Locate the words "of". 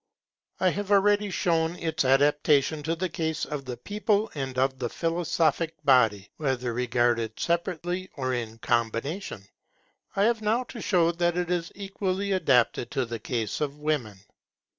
3.45-3.65, 4.57-4.79, 13.61-13.77